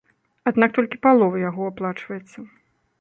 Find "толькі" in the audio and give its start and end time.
0.77-0.99